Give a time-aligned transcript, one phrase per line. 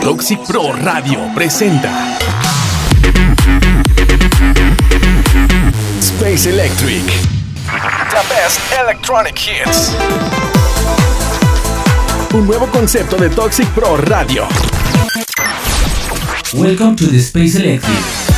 [0.00, 1.90] Toxic Pro Radio presenta
[5.98, 7.04] Space Electric.
[7.04, 9.92] The best electronic hits.
[12.32, 14.46] Un nuevo concepto de Toxic Pro Radio.
[16.54, 18.33] Welcome to the Space Electric.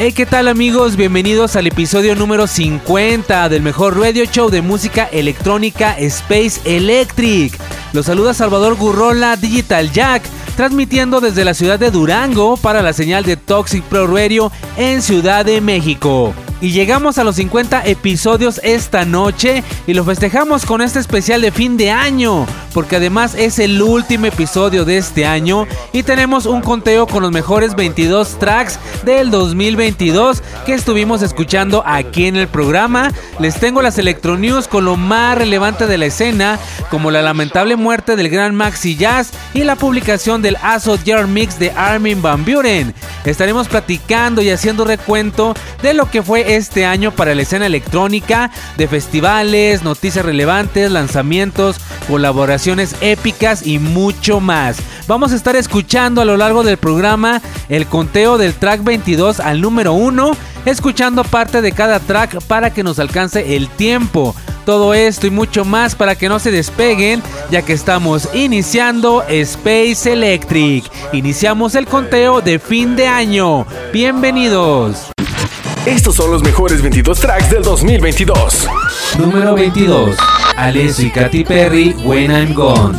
[0.00, 0.94] Hey, ¿qué tal amigos?
[0.94, 7.58] Bienvenidos al episodio número 50 del mejor radio show de música electrónica Space Electric.
[7.92, 10.22] Los saluda Salvador Gurrola Digital Jack,
[10.56, 15.44] transmitiendo desde la ciudad de Durango para la señal de Toxic Pro Radio en Ciudad
[15.44, 16.32] de México.
[16.60, 21.52] Y llegamos a los 50 episodios esta noche y lo festejamos con este especial de
[21.52, 26.60] fin de año, porque además es el último episodio de este año y tenemos un
[26.60, 33.12] conteo con los mejores 22 tracks del 2022 que estuvimos escuchando aquí en el programa.
[33.38, 36.58] Les tengo las Electro News con lo más relevante de la escena,
[36.90, 41.58] como la lamentable muerte del gran Maxi Jazz y la publicación del Aso Year Mix
[41.60, 42.94] de Armin Van Buren.
[43.24, 48.50] Estaremos platicando y haciendo recuento de lo que fue este año para la escena electrónica,
[48.76, 51.76] de festivales, noticias relevantes, lanzamientos,
[52.08, 54.78] colaboraciones épicas y mucho más.
[55.06, 59.60] Vamos a estar escuchando a lo largo del programa el conteo del track 22 al
[59.60, 60.32] número 1,
[60.64, 64.34] escuchando parte de cada track para que nos alcance el tiempo.
[64.64, 70.12] Todo esto y mucho más para que no se despeguen, ya que estamos iniciando Space
[70.12, 70.84] Electric.
[71.12, 73.66] Iniciamos el conteo de fin de año.
[73.94, 75.10] Bienvenidos.
[75.88, 78.68] Estos son los mejores 22 tracks del 2022.
[79.18, 80.16] Número 22.
[80.54, 82.94] Alessio y Katy Perry, When I'm Gone.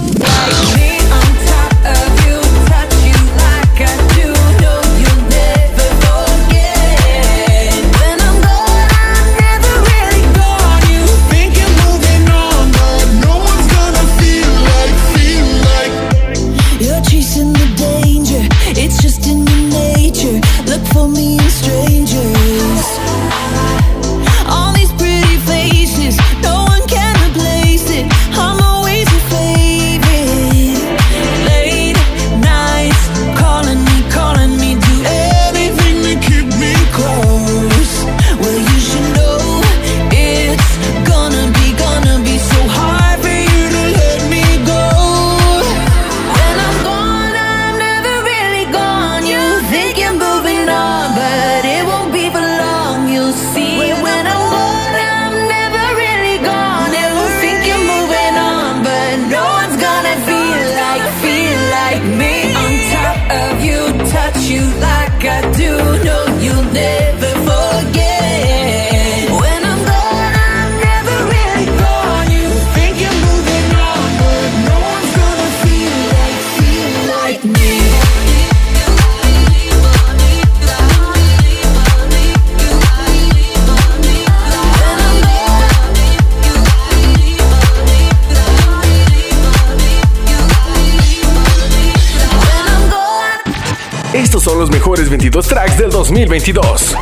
[94.59, 96.94] Son los mejores 22 tracks del 2022.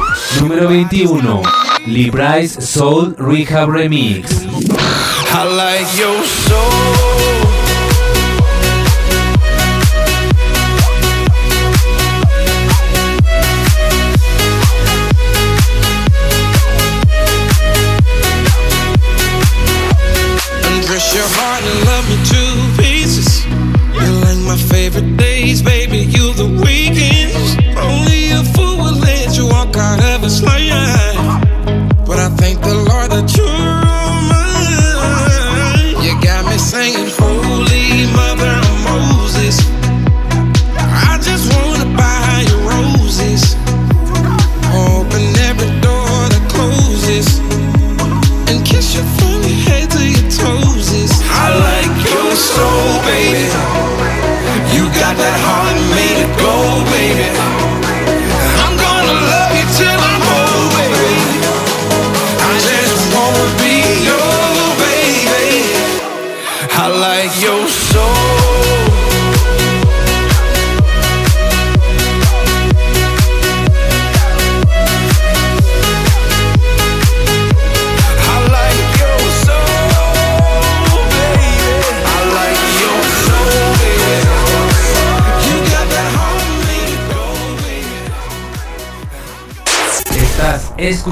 [0.41, 1.41] Número 21.
[1.87, 4.43] Libry's Soul Rehab Remix.
[5.33, 7.16] I like your soul.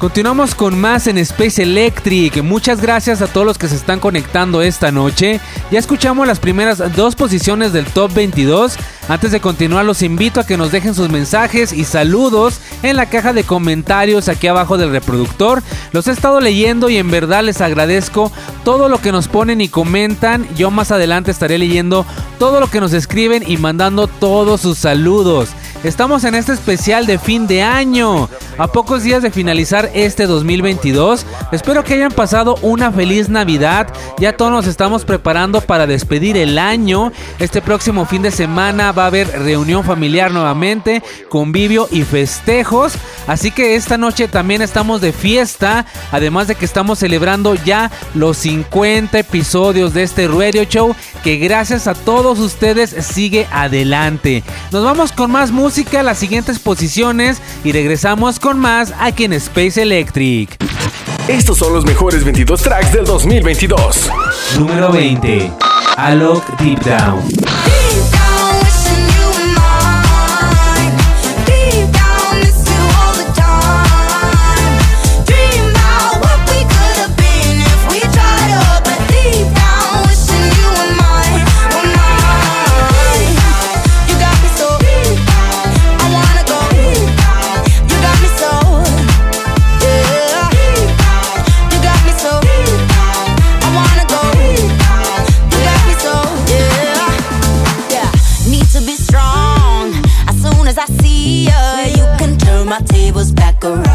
[0.00, 2.42] Continuamos con más en Space Electric.
[2.42, 5.40] Muchas gracias a todos los que se están conectando esta noche.
[5.70, 8.78] Ya escuchamos las primeras dos posiciones del top 22.
[9.10, 13.10] Antes de continuar los invito a que nos dejen sus mensajes y saludos en la
[13.10, 15.62] caja de comentarios aquí abajo del reproductor.
[15.92, 18.32] Los he estado leyendo y en verdad les agradezco
[18.64, 20.48] todo lo que nos ponen y comentan.
[20.56, 22.06] Yo más adelante estaré leyendo
[22.38, 25.50] todo lo que nos escriben y mandando todos sus saludos.
[25.82, 31.24] Estamos en este especial de fin de año, a pocos días de finalizar este 2022.
[31.52, 33.86] Espero que hayan pasado una feliz Navidad.
[34.18, 37.12] Ya todos nos estamos preparando para despedir el año.
[37.38, 42.94] Este próximo fin de semana va a haber reunión familiar nuevamente, convivio y festejos.
[43.26, 48.36] Así que esta noche también estamos de fiesta, además de que estamos celebrando ya los
[48.38, 54.42] 50 episodios de este radio show que gracias a todos ustedes sigue adelante.
[54.72, 59.34] Nos vamos con más música música las siguientes posiciones y regresamos con más aquí en
[59.34, 60.56] Space Electric.
[61.28, 64.10] Estos son los mejores 22 tracks del 2022.
[64.58, 65.52] Número 20.
[65.96, 67.79] Alok Deep Down.
[102.70, 103.89] Son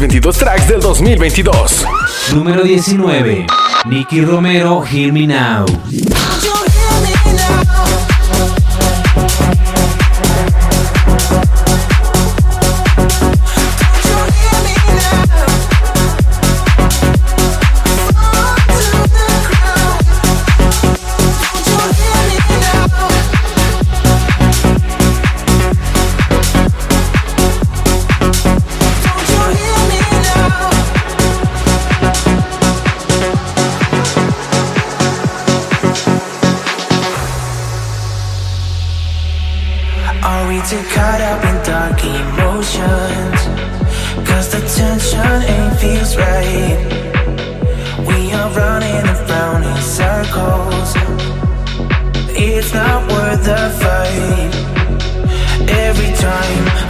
[0.00, 1.84] mejores 22 tracks del 2022.
[2.34, 3.46] Número 19.
[3.86, 5.66] Nicky Romero, Hear Me Now.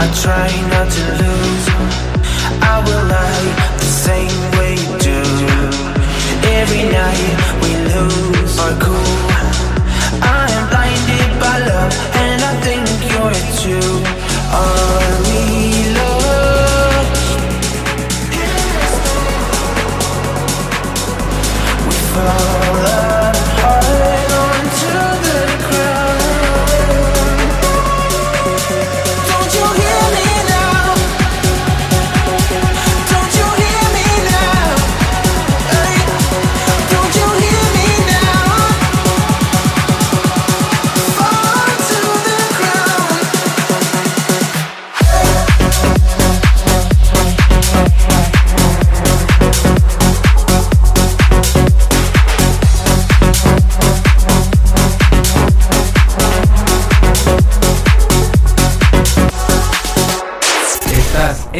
[0.02, 1.66] I try not to lose.
[2.72, 3.44] I will lie
[3.76, 5.20] the same way you do.
[6.58, 9.09] Every night we lose our cool.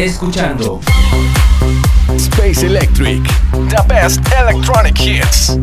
[0.04, 0.80] Escuchando
[2.16, 3.23] Space Electric,
[3.69, 5.59] the best electronic hits.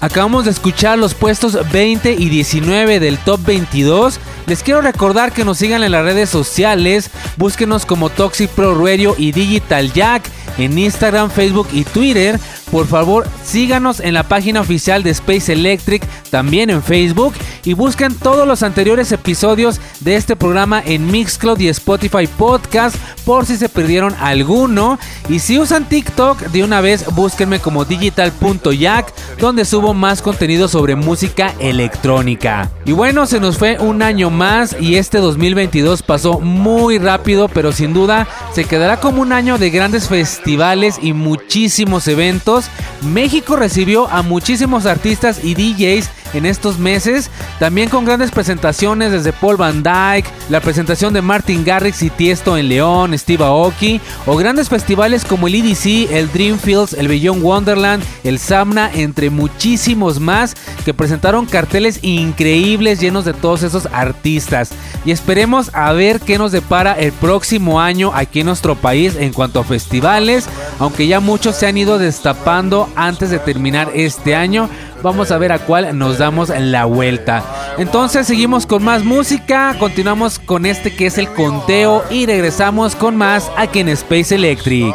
[0.00, 4.20] Acabamos de escuchar los puestos 20 y 19 del top 22.
[4.46, 7.10] Les quiero recordar que nos sigan en las redes sociales.
[7.36, 10.24] Búsquenos como Toxic Pro Radio y Digital Jack
[10.58, 12.38] en Instagram, Facebook y Twitter
[12.70, 17.32] por favor síganos en la página oficial de Space Electric, también en Facebook,
[17.64, 23.46] y busquen todos los anteriores episodios de este programa en Mixcloud y Spotify Podcast por
[23.46, 24.98] si se perdieron alguno.
[25.28, 30.94] Y si usan TikTok, de una vez búsquenme como digital.yak, donde subo más contenido sobre
[30.94, 32.70] música electrónica.
[32.84, 37.72] Y bueno, se nos fue un año más y este 2022 pasó muy rápido, pero
[37.72, 42.66] sin duda se quedará como un año de grandes festivales y muchísimos eventos.
[43.02, 49.32] México recibió a muchísimos artistas y DJs en estos meses, también con grandes presentaciones desde
[49.32, 54.36] Paul Van Dyke, la presentación de Martin Garrix y Tiesto en León, Steve Aoki, o
[54.36, 60.54] grandes festivales como el EDC, el Dreamfields, el Beyond Wonderland, el Samna, entre muchísimos más
[60.84, 64.70] que presentaron carteles increíbles llenos de todos esos artistas.
[65.04, 69.32] Y esperemos a ver qué nos depara el próximo año aquí en nuestro país en
[69.32, 74.68] cuanto a festivales, aunque ya muchos se han ido destapando antes de terminar este año.
[75.02, 77.44] Vamos a ver a cuál nos damos la vuelta.
[77.78, 83.16] Entonces seguimos con más música, continuamos con este que es el conteo y regresamos con
[83.16, 84.94] más aquí en Space Electric.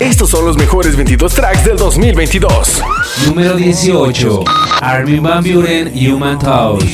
[0.00, 2.82] Estos son los mejores 22 tracks del 2022.
[3.26, 4.44] Número 18.
[4.82, 6.84] Armin Van Buren, Human Touch.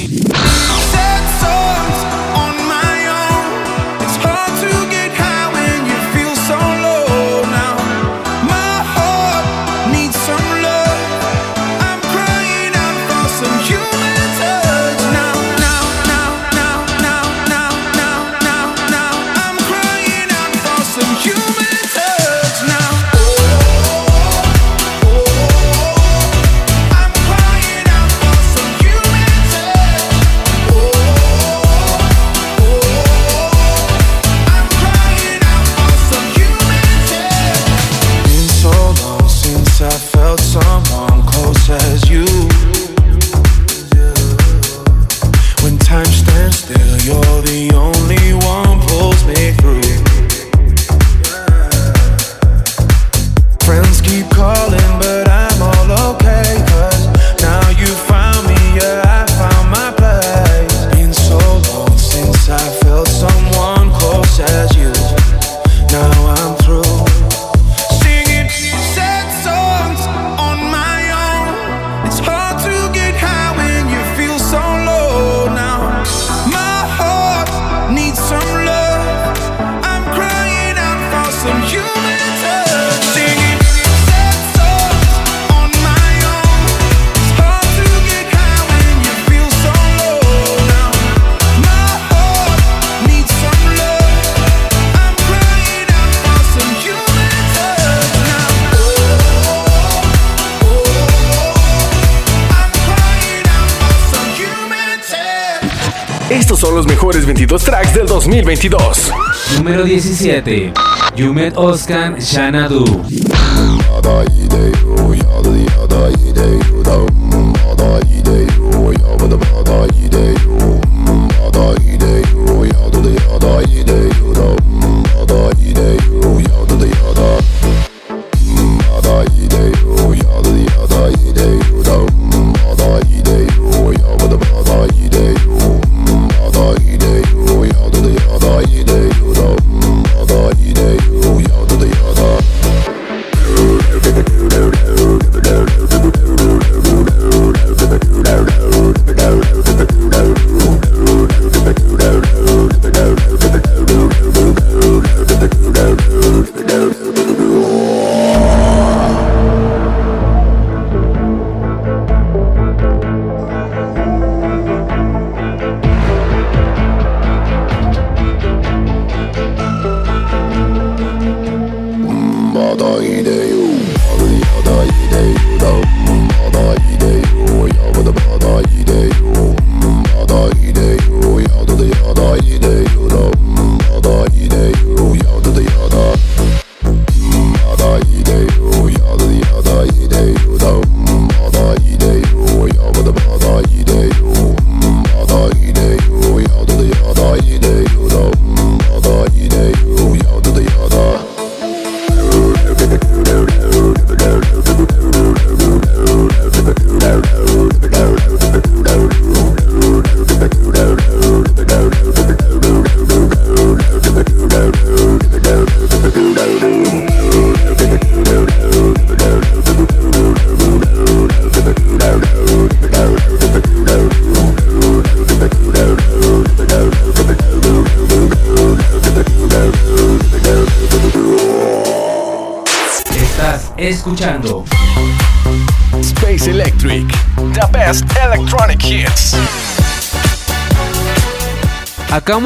[108.56, 109.11] 2022.
[109.56, 110.73] Número 17.
[111.16, 112.85] Yumet Oskan Shanadu.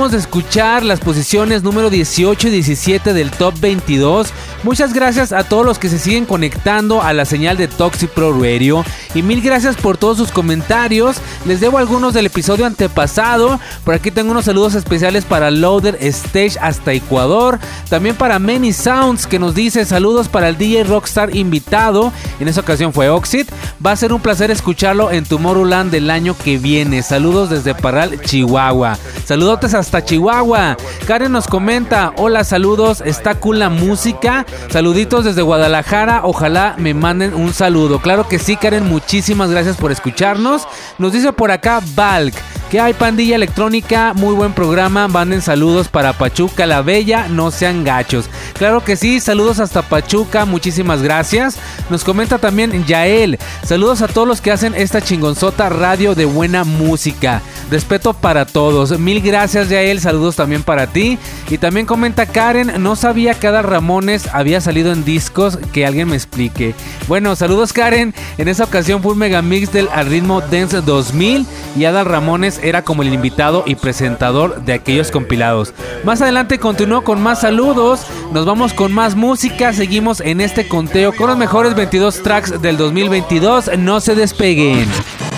[0.07, 4.29] De escuchar las posiciones número 18 y 17 del top 22.
[4.63, 8.33] Muchas gracias a todos los que se siguen conectando a la señal de Toxic Pro
[8.33, 8.85] Radio.
[9.15, 11.17] Y mil gracias por todos sus comentarios.
[11.45, 13.59] Les debo algunos del episodio antepasado.
[13.85, 17.59] Por aquí tengo unos saludos especiales para Loader Stage hasta Ecuador.
[17.89, 22.13] También para Many Sounds que nos dice saludos para el DJ Rockstar invitado.
[22.39, 23.49] En esa ocasión fue Oxid.
[23.85, 27.03] Va a ser un placer escucharlo en Tomorrowland del año que viene.
[27.03, 28.97] Saludos desde Parral, Chihuahua.
[29.25, 30.76] Saludos hasta Chihuahua.
[31.07, 34.47] Karen nos comenta, hola, saludos, está cool la música.
[34.71, 38.00] Saluditos desde Guadalajara, ojalá me manden un saludo.
[38.00, 40.67] Claro que sí, Karen, muchísimas gracias por escucharnos.
[40.99, 42.35] Nos dice por acá Valk.
[42.71, 47.85] Que hay pandilla electrónica, muy buen programa, manden saludos para Pachuca la Bella, no sean
[47.85, 48.29] gachos.
[48.55, 51.59] Claro que sí, saludos hasta Pachuca, muchísimas gracias.
[51.91, 56.65] Nos comenta también Yael, saludos a todos los que hacen esta chingonzota radio de buena
[56.65, 57.41] música.
[57.71, 61.21] Respeto para todos, mil gracias Yael, saludos también para ti.
[61.49, 66.09] Y también comenta Karen, no sabía que Ada Ramones había salido en discos, que alguien
[66.09, 66.75] me explique.
[67.07, 71.47] Bueno, saludos Karen, en esa ocasión fue un megamix del al ritmo Dance 2000
[71.77, 75.73] y Ada Ramones era como el invitado y presentador de aquellos compilados.
[76.05, 81.15] Más adelante continuó con más saludos, nos vamos con más música, seguimos en este conteo
[81.15, 84.89] con los mejores 22 tracks del 2022, no se despeguen.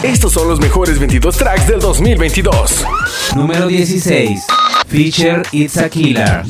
[0.03, 2.85] Estos son los mejores 22 tracks del 2022.
[3.35, 4.45] Número 16.
[4.87, 6.45] Feature It's a Killer.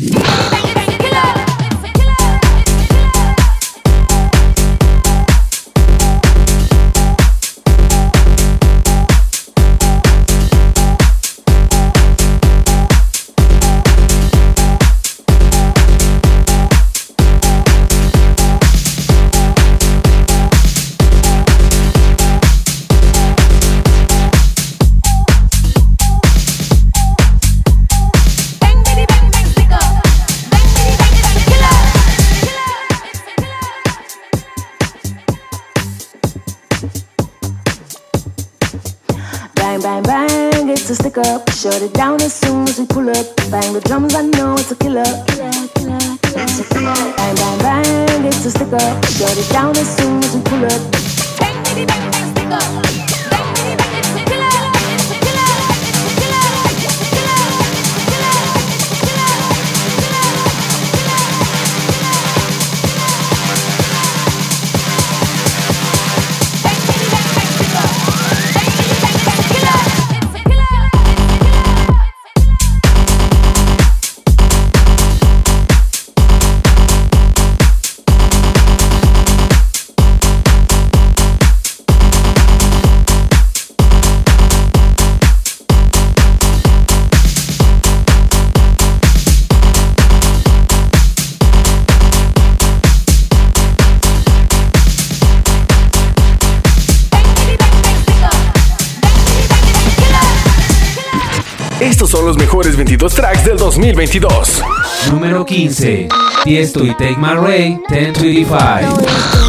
[103.99, 104.63] 2022.
[105.11, 106.07] Número 15.
[106.45, 109.48] Tiesto y Take My Ray 1025.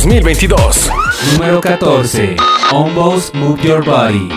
[0.00, 0.88] 2022.
[1.34, 2.36] Número 14.
[2.72, 4.30] Almost Move Your Body.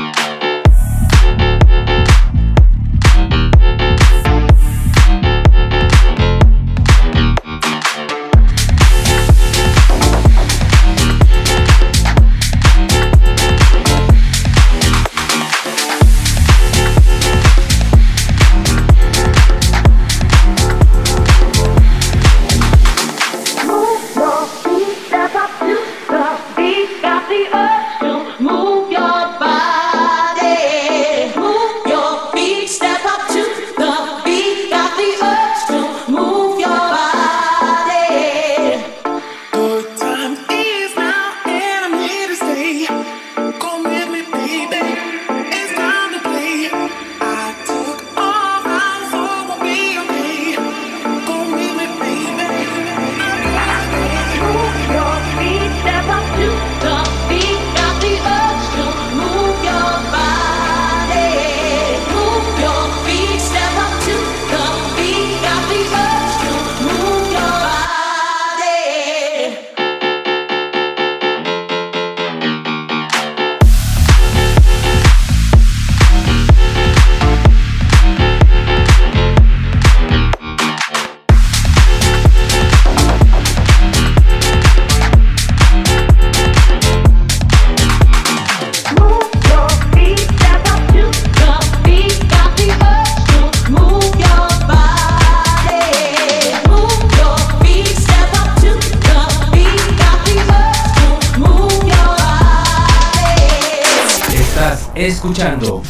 [104.96, 105.82] Escuchando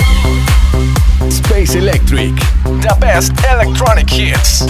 [1.30, 2.34] Space Electric,
[2.82, 4.66] the best electronic hits.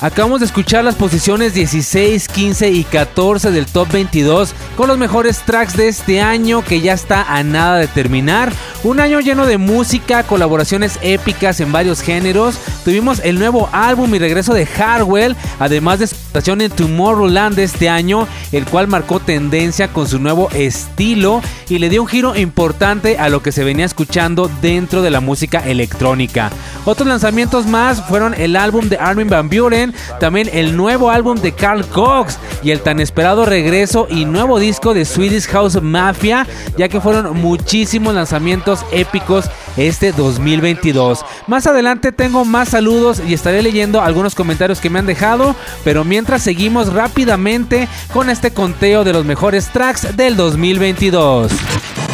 [0.00, 5.42] Acabamos de escuchar las posiciones 16, 15 y 14 del top 22 con los mejores
[5.44, 8.50] tracks de este año que ya está a nada de terminar.
[8.82, 12.58] Un año lleno de música, colaboraciones épicas en varios géneros.
[12.82, 17.64] Tuvimos el nuevo álbum y regreso de Hardwell, además de su estación en Tomorrowland de
[17.64, 22.34] este año, el cual marcó tendencia con su nuevo estilo y le dio un giro
[22.34, 26.50] importante a lo que se venía escuchando dentro de la música electrónica.
[26.86, 31.52] Otros lanzamientos más fueron el álbum de Armin Van Buren, también el nuevo álbum de
[31.52, 36.88] Carl Cox y el tan esperado regreso y nuevo disco de Swedish House Mafia, ya
[36.88, 41.24] que fueron muchísimos lanzamientos épicos este 2022.
[41.48, 46.04] Más adelante tengo más saludos y estaré leyendo algunos comentarios que me han dejado, pero
[46.04, 51.50] mientras seguimos rápidamente con este conteo de los mejores tracks del 2022.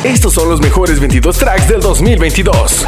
[0.02, 2.86] Estos son los mejores 22 tracks del 2022.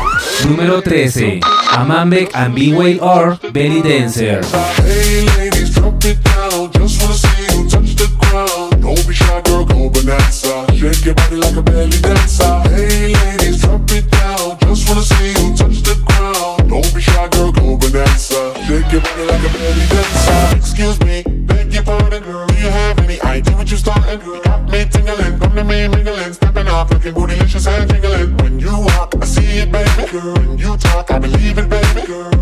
[0.48, 1.40] Número 13.
[1.72, 4.40] Amambek and B-Way or Belly Dancer.
[4.84, 6.70] Hey ladies, drop it down.
[6.72, 8.80] Just wanna see you touch the ground.
[8.80, 10.66] Don't be shy, girl, go bonanza.
[10.76, 12.60] Shake your body like a belly dancer.
[12.68, 14.58] Hey ladies, drop it down.
[14.60, 16.70] Just wanna see you touch the ground.
[16.70, 18.54] Don't be shy, girl, go bonanza.
[18.66, 20.56] Shake your body like a belly dancer.
[20.56, 22.46] Excuse me, beg your pardon, girl.
[22.46, 24.20] Do you have any idea what you're starting?
[24.20, 28.36] You Got me tingling, come to me mingling, stepping off, looking bootylicious and jingling.
[28.38, 30.10] When you walk, I see it, baby.
[30.12, 32.06] Girl, when you talk, I believe it, baby.
[32.06, 32.37] Girl,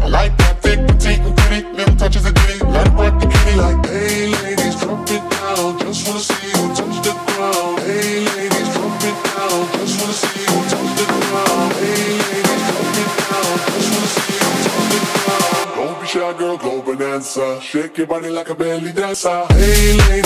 [17.96, 19.46] Your body like a belly dancer.
[19.52, 20.25] Hey ladies,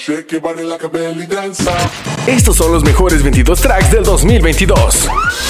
[0.00, 1.70] Shake your body like a belly dancer.
[2.26, 4.74] Estos son los mejores 22 tracks del 2022.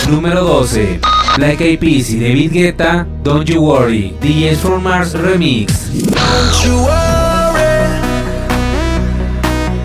[0.08, 0.98] Número 12.
[1.36, 5.72] Black Eyed Peas y David Guetta, Don't You Worry, DJs from Mars Remix.
[5.92, 8.00] Don't you worry.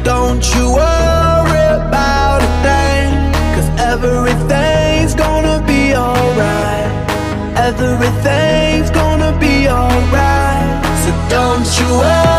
[0.04, 3.14] Don't you worry about a thing.
[3.54, 6.90] Cause everything's gonna be alright.
[7.56, 10.84] Everything's gonna be alright.
[11.06, 12.35] So don't you worry.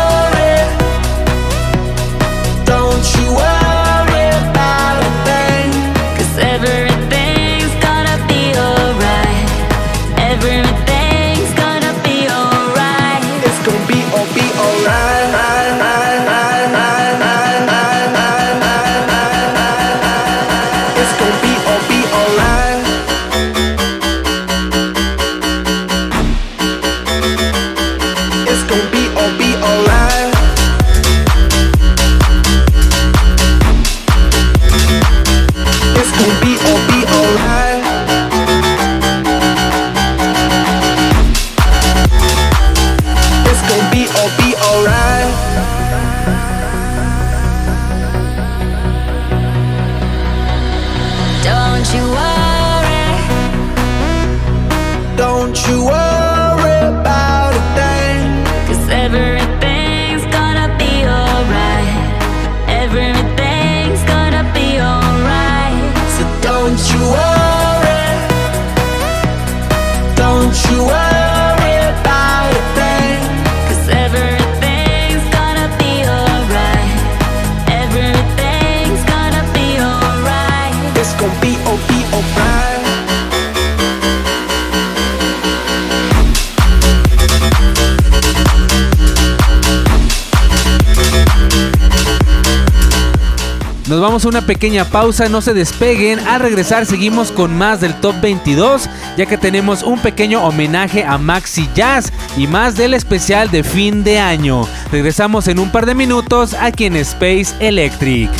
[94.47, 96.19] Pequeña pausa, no se despeguen.
[96.19, 101.19] Al regresar seguimos con más del Top 22, ya que tenemos un pequeño homenaje a
[101.19, 104.67] Maxi Jazz y más del especial de fin de año.
[104.91, 108.31] Regresamos en un par de minutos aquí en Space Electric.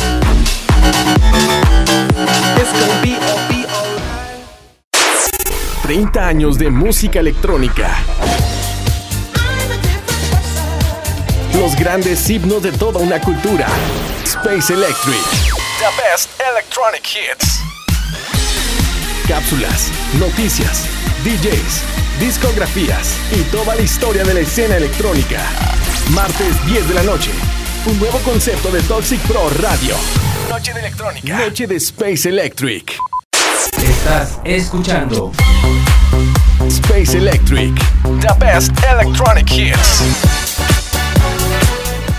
[2.56, 4.42] It's gonna be oh be alright.
[5.82, 7.94] 30 años de música electrónica.
[11.54, 13.66] Los grandes himnos de toda una cultura.
[14.24, 15.57] Space Electric.
[15.78, 17.60] The best electronic hits.
[19.28, 20.88] Cápsulas, noticias,
[21.22, 25.40] DJs, discografías y toda la historia de la escena electrónica.
[26.10, 27.30] Martes 10 de la noche.
[27.86, 29.94] Un nuevo concepto de Toxic Pro Radio.
[30.50, 31.38] Noche de electrónica.
[31.38, 32.98] Noche de Space Electric.
[33.80, 35.30] Estás escuchando
[36.66, 37.72] Space Electric.
[38.20, 40.37] The best electronic hits.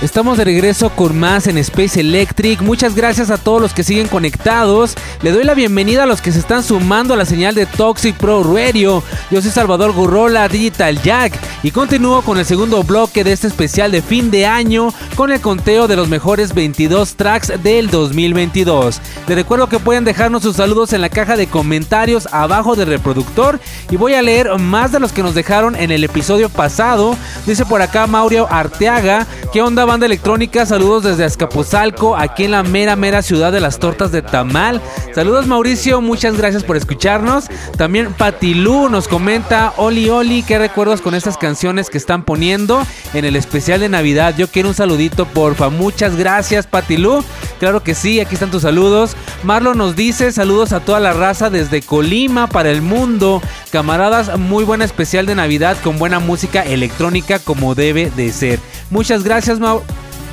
[0.01, 2.61] Estamos de regreso con más en Space Electric.
[2.61, 4.95] Muchas gracias a todos los que siguen conectados.
[5.21, 8.15] Le doy la bienvenida a los que se están sumando a la señal de Toxic
[8.15, 9.03] Pro Radio.
[9.29, 11.33] Yo soy Salvador Gurrola, Digital Jack,
[11.63, 15.41] y continúo con el segundo bloque de este especial de fin de año con el
[15.41, 19.01] conteo de los mejores 22 tracks del 2022.
[19.27, 23.59] Les recuerdo que pueden dejarnos sus saludos en la caja de comentarios abajo del reproductor
[23.91, 27.17] y voy a leer más de los que nos dejaron en el episodio pasado.
[27.45, 30.67] Dice por acá Mauricio Arteaga, ¿qué onda banda electrónica?
[30.67, 34.79] Saludos desde Azcapotzalco, aquí en la mera mera ciudad de las tortas de Tamal.
[35.15, 37.45] Saludos Mauricio, muchas gracias por escucharnos.
[37.75, 43.25] También Patilú nos comenta, Oli Oli, ¿qué recuerdos con estas canciones que están poniendo en
[43.25, 44.35] el especial de Navidad?
[44.37, 45.69] Yo quiero un saludito, porfa.
[45.69, 47.23] Muchas gracias Patilú.
[47.57, 49.15] Claro que sí, aquí están tus saludos.
[49.41, 53.41] Marlon nos dice, saludos a toda la raza desde Colima para el mundo.
[53.71, 58.59] Camaradas, muy buena especial de Navidad con buena música electrónica como debe de ser.
[58.91, 59.78] Muchas gracias, Mau.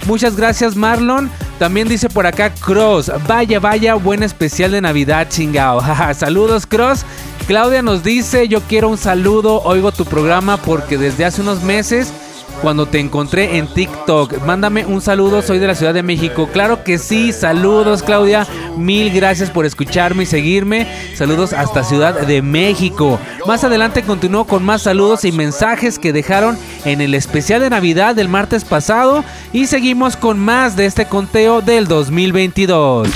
[0.07, 1.31] Muchas gracias Marlon.
[1.59, 3.11] También dice por acá Cross.
[3.27, 5.81] Vaya, vaya, buen especial de Navidad, chingao.
[6.15, 7.05] Saludos Cross.
[7.47, 12.13] Claudia nos dice, yo quiero un saludo, oigo tu programa porque desde hace unos meses
[12.63, 14.43] cuando te encontré en TikTok.
[14.45, 16.49] Mándame un saludo, soy de la Ciudad de México.
[16.53, 18.47] Claro que sí, saludos Claudia.
[18.77, 20.87] Mil gracias por escucharme y seguirme.
[21.15, 23.19] Saludos hasta Ciudad de México.
[23.47, 28.15] Más adelante continúo con más saludos y mensajes que dejaron en el especial de Navidad
[28.15, 29.25] del martes pasado.
[29.53, 33.09] Y seguimos con más de este conteo del 2022.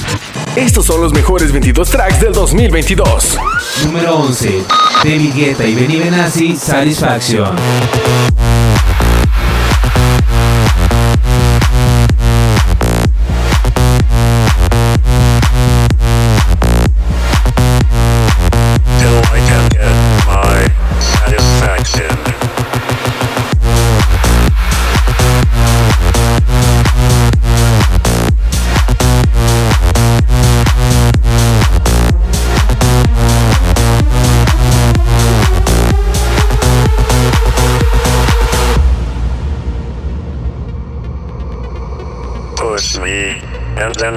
[0.57, 3.39] Estos son los mejores 22 tracks del 2022.
[3.85, 4.65] Número 11.
[5.05, 7.57] David Guetta y Benny Benassi, Satisfaction.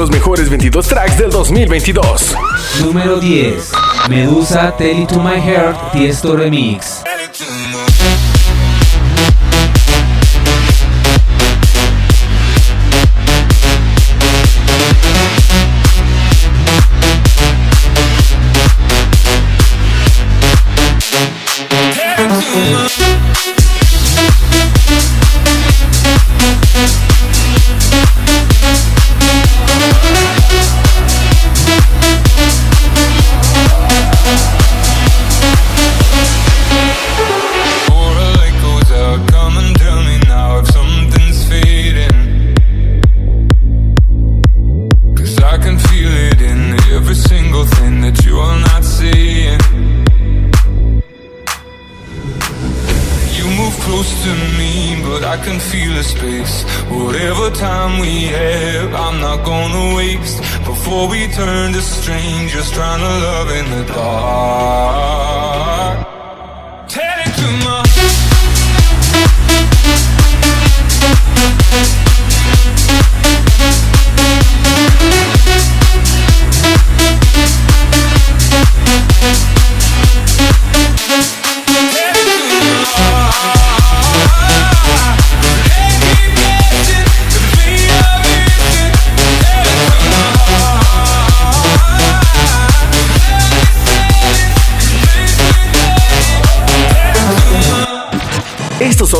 [0.00, 2.34] los mejores 22 tracks del 2022.
[2.82, 3.70] Número 10.
[4.08, 7.02] Medusa, Tell It To My Heart, Tiesto Remix.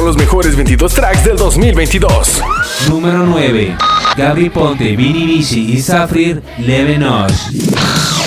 [0.00, 2.40] Son los mejores 22 tracks del 2022.
[2.88, 3.76] Número 9.
[4.16, 8.19] Gabri Ponte, Vini Vici y Safrir, Levenosh.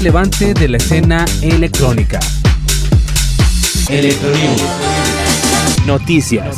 [0.00, 2.18] Relevante de la escena electrónica.
[3.90, 4.62] Electronews.
[5.86, 6.56] Noticias.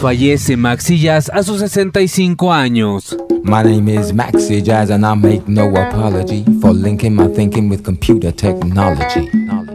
[0.00, 3.16] Fallece Maxi Jazz a sus 65 años.
[3.42, 7.82] My name is Maxi Jazz, and I make no apology for linking my thinking with
[7.82, 9.28] computer technology.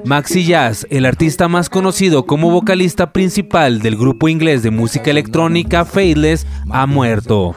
[0.06, 5.84] Maxi Jazz, el artista más conocido como vocalista principal del grupo inglés de música electrónica
[5.84, 7.54] Faithless, ha muerto.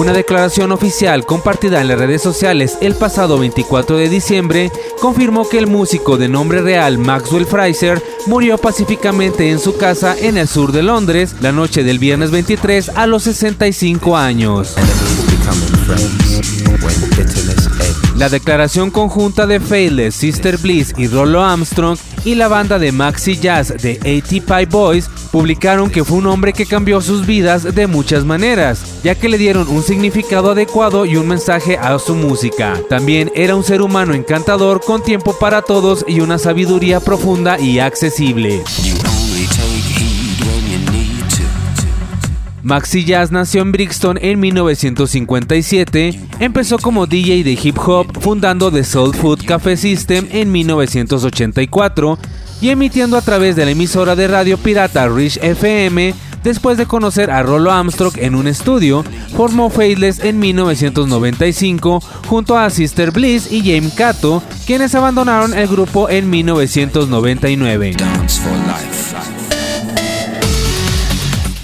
[0.00, 5.58] Una declaración oficial compartida en las redes sociales el pasado 24 de diciembre confirmó que
[5.58, 10.72] el músico de nombre real Maxwell Fraser murió pacíficamente en su casa en el sur
[10.72, 14.74] de Londres la noche del viernes 23 a los 65 años.
[18.16, 23.38] La declaración conjunta de Faithless, Sister Bliss y Rollo Armstrong y la banda de Maxi
[23.38, 27.86] Jazz de AT Pie Boys publicaron que fue un hombre que cambió sus vidas de
[27.86, 32.80] muchas maneras, ya que le dieron un significado adecuado y un mensaje a su música.
[32.88, 37.78] También era un ser humano encantador con tiempo para todos y una sabiduría profunda y
[37.78, 38.62] accesible.
[42.62, 48.84] Maxi Jazz nació en Brixton en 1957, empezó como DJ de hip hop fundando The
[48.84, 52.18] Soul Food Cafe System en 1984
[52.60, 56.14] y emitiendo a través de la emisora de radio pirata Rich FM.
[56.44, 59.04] Después de conocer a Rollo Armstrong en un estudio,
[59.36, 66.08] formó Faithless en 1995 junto a Sister Bliss y James Cato, quienes abandonaron el grupo
[66.08, 67.96] en 1999.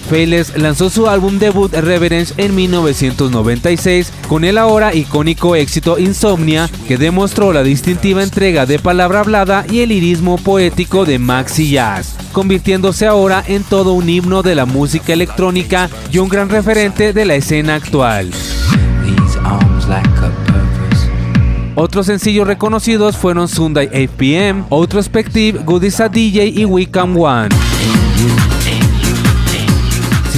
[0.09, 6.97] Faithless lanzó su álbum debut Reverence en 1996 con el ahora icónico éxito Insomnia que
[6.97, 13.07] demostró la distintiva entrega de palabra hablada y el lirismo poético de Maxi Jazz, convirtiéndose
[13.07, 17.35] ahora en todo un himno de la música electrónica y un gran referente de la
[17.35, 18.31] escena actual.
[21.75, 27.49] Otros sencillos reconocidos fueron Sunday 8 PM, Outrospective, Goodies a DJ y We Come One.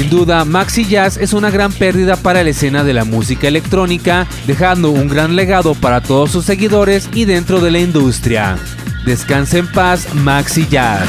[0.08, 4.26] Sin duda, Maxi Jazz es una gran pérdida para la escena de la música electrónica,
[4.46, 8.56] dejando un gran legado para todos sus seguidores y dentro de la industria.
[9.04, 11.06] Descansa en paz, Maxi Jazz.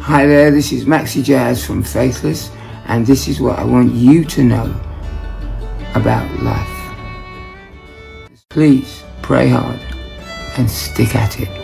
[0.00, 2.50] Hi there, this is Maxi Jazz from Faithless,
[2.86, 4.70] and this is what I want you to know
[5.92, 6.66] about life.
[8.48, 9.78] Please pray hard
[10.56, 11.57] and stick at it.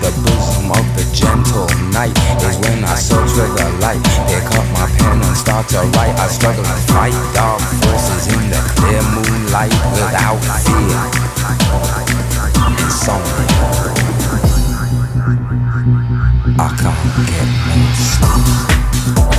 [0.00, 2.14] the bosom of the gentle night
[2.46, 4.02] is when I search for the light.
[4.28, 6.14] Pick up my pen and start to write.
[6.18, 10.98] I struggle to fight dark forces in the clear moonlight without fear.
[12.78, 13.22] In song,
[16.58, 19.37] I can't get no sleep.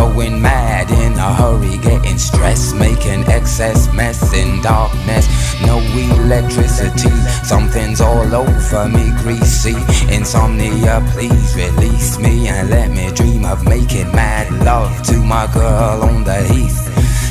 [0.00, 5.26] Going mad in a hurry, getting stressed, making excess mess in darkness.
[5.66, 9.76] No electricity, something's all over me, greasy.
[10.10, 16.02] Insomnia, please release me and let me dream of making mad love to my girl
[16.02, 16.80] on the heath.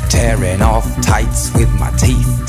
[0.10, 2.49] Tearing off tights with my teeth.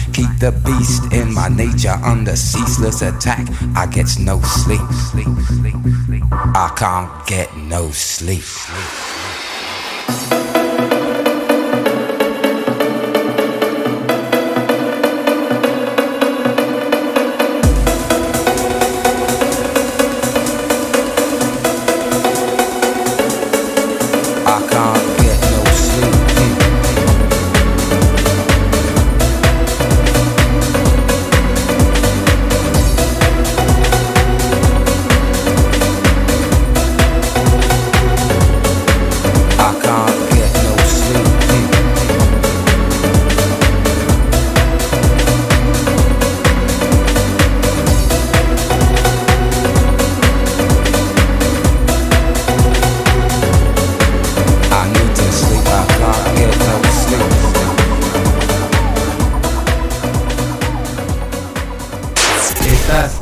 [0.21, 3.47] keep the beast in my nature under ceaseless attack.
[3.75, 4.81] I get no sleep.
[6.31, 8.43] I can't get no sleep.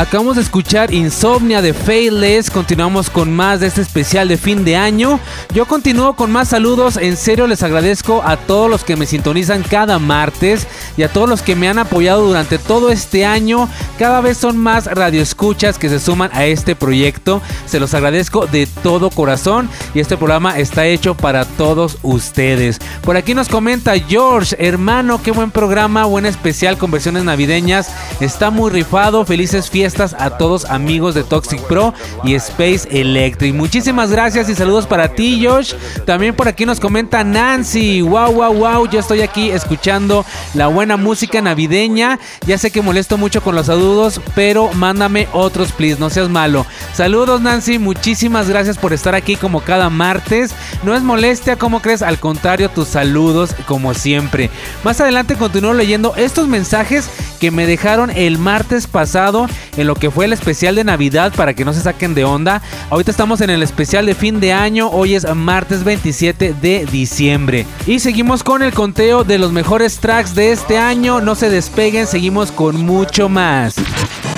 [0.00, 2.50] Acabamos de escuchar Insomnia de Faithless.
[2.50, 5.20] Continuamos con más de este especial de fin de año.
[5.52, 6.96] Yo continúo con más saludos.
[6.96, 11.28] En serio, les agradezco a todos los que me sintonizan cada martes y a todos
[11.28, 13.68] los que me han apoyado durante todo este año.
[13.98, 17.42] Cada vez son más radioescuchas que se suman a este proyecto.
[17.66, 22.78] Se los agradezco de todo corazón y este programa está hecho para todos ustedes.
[23.02, 27.90] Por aquí nos comenta George, hermano, qué buen programa, buen especial con versiones navideñas.
[28.20, 29.26] Está muy rifado.
[29.26, 33.54] Felices fiestas a todos amigos de Toxic Pro y Space Electric.
[33.54, 35.74] Muchísimas gracias y saludos para ti, Josh.
[36.06, 38.00] También por aquí nos comenta Nancy.
[38.00, 38.88] Wow, wow, wow.
[38.88, 40.24] Yo estoy aquí escuchando
[40.54, 42.20] la buena música navideña.
[42.46, 45.98] Ya sé que molesto mucho con los saludos, pero mándame otros, please.
[45.98, 46.64] No seas malo.
[46.94, 47.78] Saludos, Nancy.
[47.78, 50.54] Muchísimas gracias por estar aquí como cada martes.
[50.84, 52.02] No es molestia, como crees?
[52.02, 54.50] Al contrario, tus saludos como siempre.
[54.84, 57.10] Más adelante continúo leyendo estos mensajes
[57.40, 59.46] que me dejaron el martes pasado
[59.80, 62.62] en lo que fue el especial de Navidad para que no se saquen de onda.
[62.90, 64.88] Ahorita estamos en el especial de fin de año.
[64.90, 67.66] Hoy es martes 27 de diciembre.
[67.86, 71.20] Y seguimos con el conteo de los mejores tracks de este año.
[71.20, 73.76] No se despeguen, seguimos con mucho más.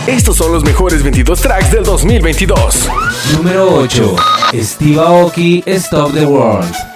[0.07, 2.89] Estos son los mejores 22 tracks del 2022.
[3.37, 4.17] Número 8.
[4.55, 6.92] Steve Aoki, Stop the World.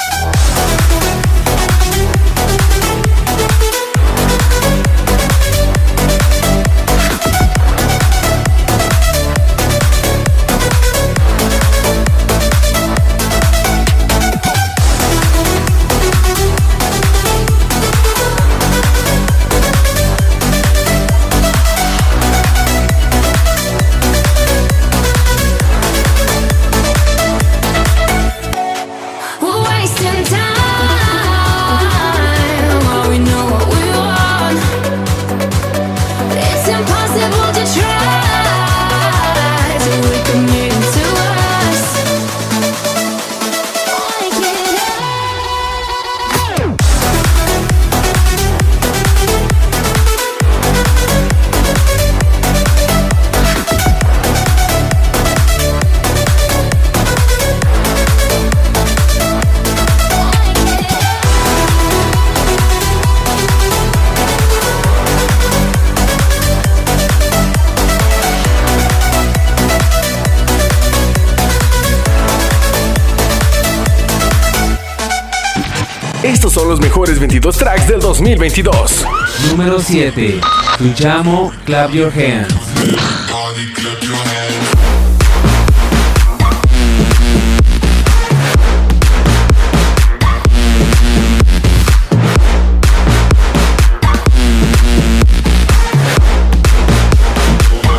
[76.57, 79.04] Son los mejores 22 tracks del 2022.
[79.50, 80.40] Número 7.
[80.80, 82.50] Luchamo, Clap Your Hands.
[82.80, 84.66] Everybody clap your hands.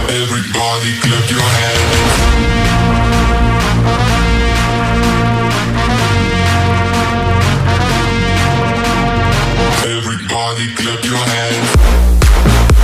[0.10, 2.37] Everybody clap your hands.
[10.50, 12.78] Everybody clap your hands.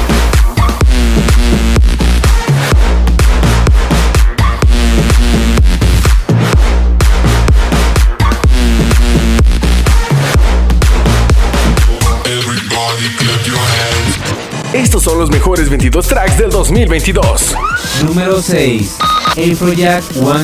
[12.25, 14.73] Everybody clap your hands.
[14.73, 17.55] Estos son los mejores 22 tracks del 2022.
[18.03, 18.97] Número 6.
[19.37, 20.43] Afrojack 1,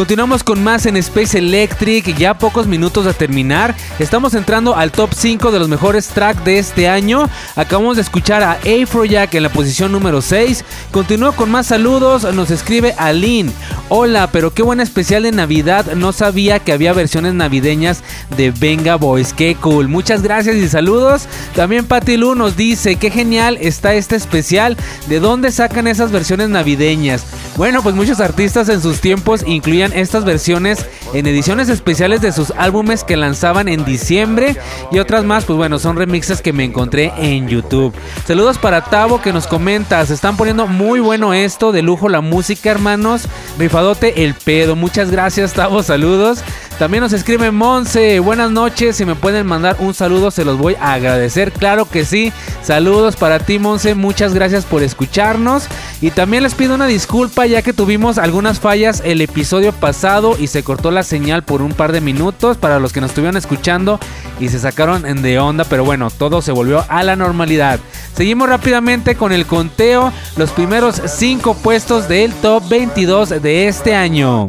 [0.00, 3.76] Continuamos con más en Space Electric, ya pocos minutos de terminar.
[3.98, 7.28] Estamos entrando al top 5 de los mejores tracks de este año.
[7.54, 10.64] Acabamos de escuchar a Afrojack en la posición número 6.
[10.90, 13.52] Continúo con más saludos, nos escribe Aline.
[13.90, 15.84] Hola, pero qué buena especial de Navidad.
[15.96, 18.02] No sabía que había versiones navideñas
[18.38, 19.34] de Venga Boys.
[19.34, 19.88] Qué cool.
[19.88, 21.26] Muchas gracias y saludos.
[21.54, 24.78] También Patty Lu nos dice, qué genial está este especial.
[25.08, 27.26] ¿De dónde sacan esas versiones navideñas?
[27.56, 32.52] Bueno, pues muchos artistas en sus tiempos incluían estas versiones en ediciones especiales de sus
[32.56, 34.56] álbumes que lanzaban en diciembre
[34.92, 37.94] y otras más, pues bueno, son remixes que me encontré en YouTube.
[38.26, 42.20] Saludos para Tavo que nos comenta, se están poniendo muy bueno esto, de lujo la
[42.20, 43.28] música, hermanos.
[43.58, 44.76] Rifadote el pedo.
[44.76, 46.42] Muchas gracias, Tavo, saludos.
[46.80, 50.76] También nos escribe Monse, buenas noches, si me pueden mandar un saludo se los voy
[50.80, 52.32] a agradecer, claro que sí.
[52.62, 55.68] Saludos para ti, Monse, muchas gracias por escucharnos.
[56.00, 60.46] Y también les pido una disculpa ya que tuvimos algunas fallas el episodio pasado y
[60.46, 64.00] se cortó la señal por un par de minutos para los que nos estuvieron escuchando
[64.40, 67.78] y se sacaron de onda, pero bueno, todo se volvió a la normalidad.
[68.16, 74.46] Seguimos rápidamente con el conteo, los primeros 5 puestos del top 22 de este año.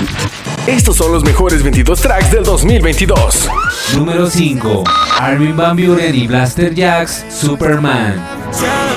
[0.67, 3.49] Estos son los mejores 22 tracks del 2022.
[3.95, 4.83] Número 5.
[5.19, 8.23] Armin Van Buren y Blaster Jacks, Superman.
[8.51, 8.91] Tell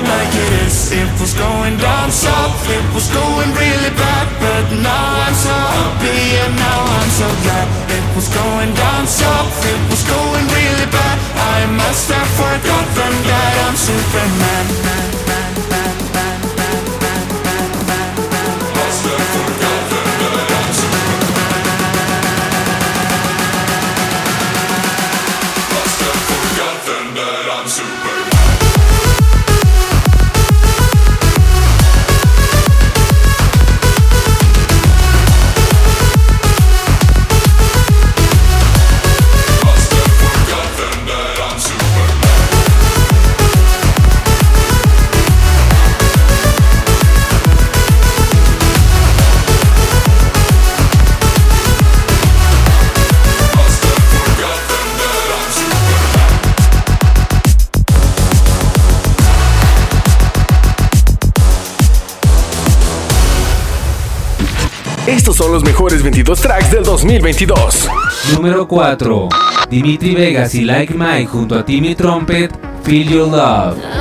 [65.55, 67.89] los mejores 22 tracks del 2022.
[68.35, 69.29] Número 4.
[69.71, 72.51] Dimitri Vegas y Like Mike junto a Timmy Trumpet,
[72.83, 73.94] Feel Your Love.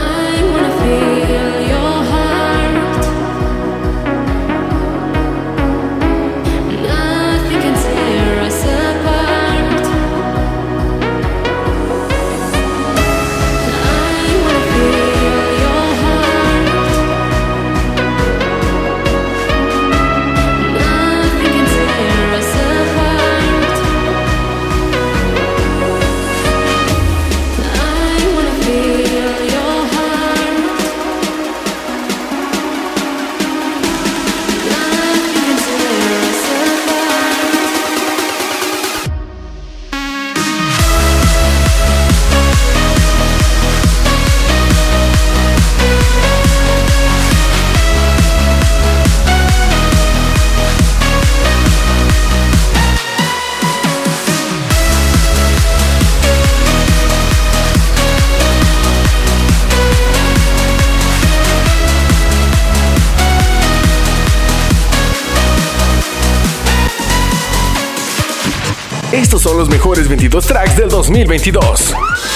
[70.34, 71.94] 22 tracks del 2022.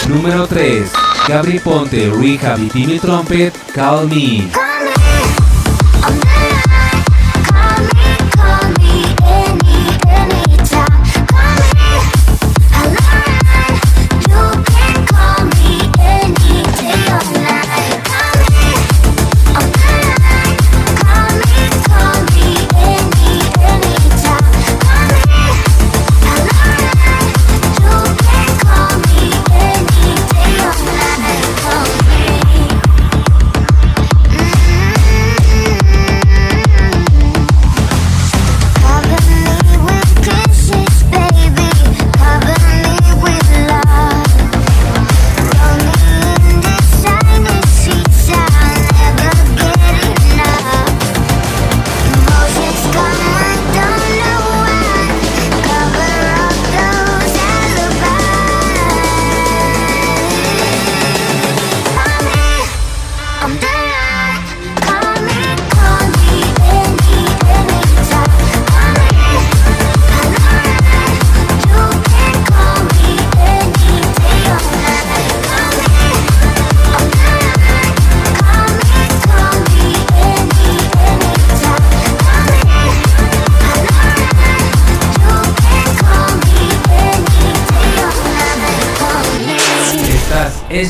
[0.07, 0.91] Número 3.
[1.27, 4.66] Gabri Ponte, Rehab y Timmy Trumpet, Call Me.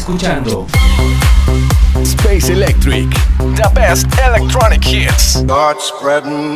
[0.07, 0.65] Escuchando
[2.01, 3.09] Space Electric.
[3.57, 5.39] The best electronic hits.
[5.39, 6.46] Start spreading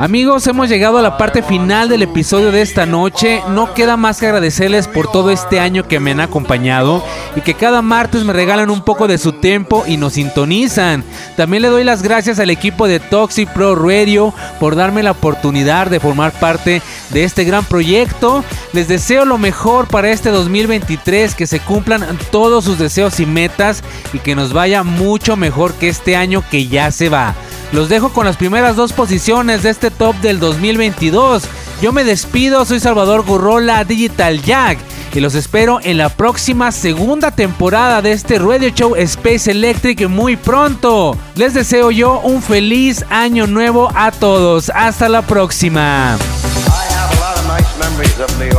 [0.00, 3.42] Amigos, hemos llegado a la parte final del episodio de esta noche.
[3.50, 7.04] No queda más que agradecerles por todo este año que me han acompañado
[7.36, 11.04] y que cada martes me regalan un poco de su tiempo y nos sintonizan.
[11.36, 15.88] También le doy las gracias al equipo de Toxic Pro Radio por darme la oportunidad
[15.88, 16.80] de formar parte
[17.10, 18.42] de este gran proyecto.
[18.72, 23.84] Les deseo lo mejor para este 2023, que se cumplan todos sus deseos y metas
[24.14, 27.34] y que nos vaya mucho mejor que este año que ya se va.
[27.72, 31.44] Los dejo con las primeras dos posiciones de este top del 2022.
[31.80, 34.78] Yo me despido, soy Salvador Gurrola Digital Jack
[35.12, 40.36] y los espero en la próxima segunda temporada de este radio show Space Electric muy
[40.36, 41.16] pronto.
[41.34, 44.70] Les deseo yo un feliz año nuevo a todos.
[44.74, 46.16] Hasta la próxima.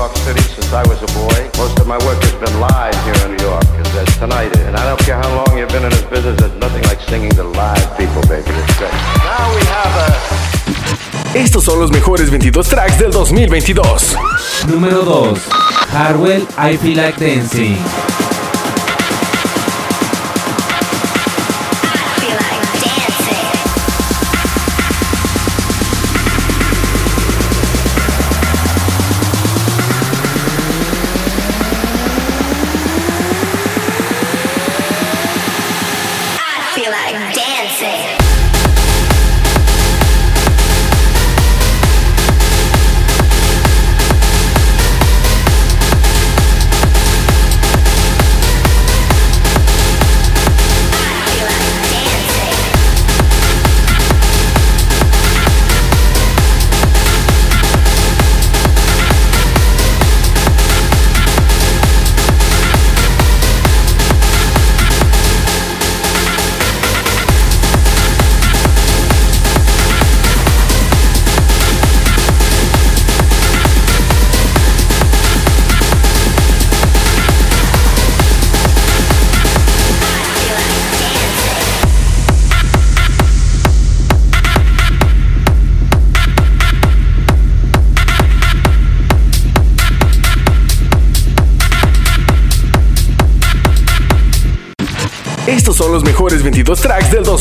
[0.02, 1.12] I have a lot of nice memories of New York City since I was a
[1.14, 1.50] boy.
[1.58, 4.66] Most of my work has been live here in New York, as, as tonight is.
[4.66, 7.32] And I don't care how long you've been in this business, there's nothing like singing
[7.32, 8.50] to live people, baby.
[8.50, 8.94] It's great.
[9.22, 11.38] Now we have a...
[11.38, 13.82] Estos son los mejores 22 tracks del 2022.
[14.68, 15.40] Número 2.
[15.94, 17.78] Harwell, I Feel Like Dancing.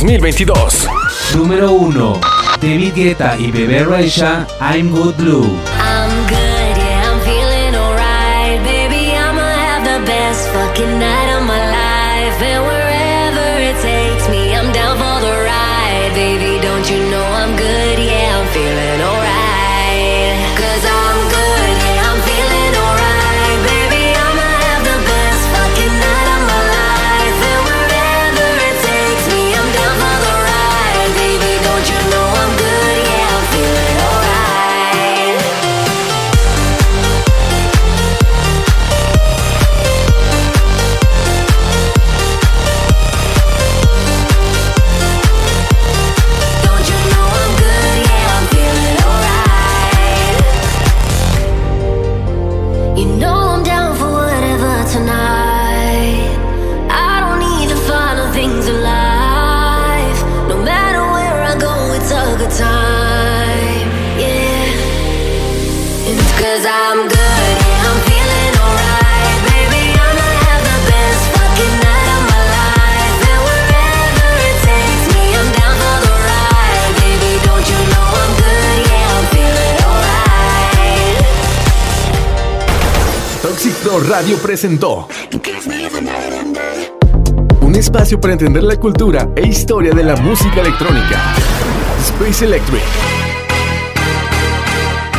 [0.00, 0.88] 2022.
[1.36, 2.20] Número 1.
[2.58, 5.44] David Guetta y Bebe Rexha, I'm Good Blue.
[5.76, 6.49] I'm good.
[83.98, 85.08] Radio presentó.
[87.60, 91.34] Un espacio para entender la cultura e historia de la música electrónica.
[92.00, 92.82] Space Electric.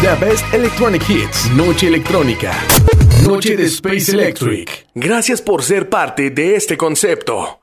[0.02, 1.52] The Best Electronic Hits.
[1.52, 2.54] Noche electrónica.
[3.28, 4.88] Noche de Space Electric.
[4.96, 7.61] Gracias por ser parte de este concepto.